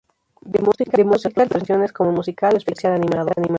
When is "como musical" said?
1.93-2.55